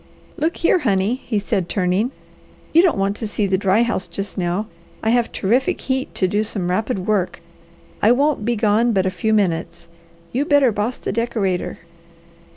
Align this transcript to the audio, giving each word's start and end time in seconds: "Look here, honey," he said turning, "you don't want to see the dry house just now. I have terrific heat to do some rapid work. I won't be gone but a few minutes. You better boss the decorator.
"Look 0.35 0.57
here, 0.57 0.79
honey," 0.79 1.13
he 1.23 1.37
said 1.37 1.69
turning, 1.69 2.09
"you 2.73 2.81
don't 2.81 2.97
want 2.97 3.15
to 3.17 3.27
see 3.27 3.45
the 3.45 3.55
dry 3.55 3.83
house 3.83 4.07
just 4.07 4.35
now. 4.35 4.65
I 5.03 5.11
have 5.11 5.31
terrific 5.31 5.79
heat 5.81 6.15
to 6.15 6.27
do 6.27 6.41
some 6.41 6.71
rapid 6.71 7.05
work. 7.05 7.39
I 8.01 8.11
won't 8.11 8.43
be 8.43 8.55
gone 8.55 8.93
but 8.93 9.05
a 9.05 9.11
few 9.11 9.31
minutes. 9.31 9.87
You 10.31 10.43
better 10.43 10.71
boss 10.71 10.97
the 10.97 11.11
decorator. 11.11 11.77